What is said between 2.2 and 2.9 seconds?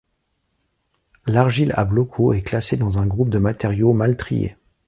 est classée